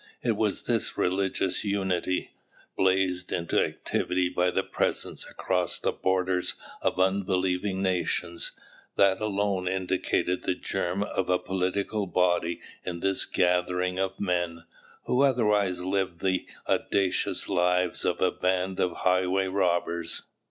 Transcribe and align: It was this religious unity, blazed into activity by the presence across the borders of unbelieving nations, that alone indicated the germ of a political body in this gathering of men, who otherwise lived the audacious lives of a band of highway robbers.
It 0.23 0.31
was 0.35 0.63
this 0.63 0.97
religious 0.97 1.63
unity, 1.63 2.31
blazed 2.75 3.31
into 3.31 3.63
activity 3.63 4.29
by 4.29 4.49
the 4.49 4.63
presence 4.63 5.29
across 5.29 5.77
the 5.77 5.91
borders 5.91 6.55
of 6.81 6.99
unbelieving 6.99 7.83
nations, 7.83 8.51
that 8.95 9.21
alone 9.21 9.67
indicated 9.67 10.41
the 10.41 10.55
germ 10.55 11.03
of 11.03 11.29
a 11.29 11.37
political 11.37 12.07
body 12.07 12.61
in 12.83 13.01
this 13.01 13.25
gathering 13.25 13.99
of 13.99 14.19
men, 14.19 14.63
who 15.03 15.21
otherwise 15.21 15.83
lived 15.83 16.21
the 16.21 16.47
audacious 16.67 17.47
lives 17.47 18.03
of 18.03 18.21
a 18.21 18.31
band 18.31 18.79
of 18.79 18.91
highway 19.03 19.45
robbers. 19.45 20.23